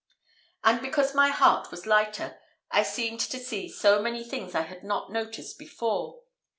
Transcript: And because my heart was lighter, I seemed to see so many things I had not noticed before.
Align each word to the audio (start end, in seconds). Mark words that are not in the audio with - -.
And 0.63 0.81
because 0.81 1.13
my 1.13 1.29
heart 1.29 1.69
was 1.69 1.85
lighter, 1.85 2.39
I 2.71 2.81
seemed 2.81 3.19
to 3.19 3.37
see 3.37 3.69
so 3.69 4.01
many 4.01 4.23
things 4.23 4.55
I 4.55 4.63
had 4.63 4.83
not 4.83 5.11
noticed 5.11 5.59
before. 5.59 6.23